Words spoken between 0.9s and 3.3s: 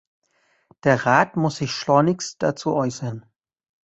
Rat muss sich schleunigst dazu äußern.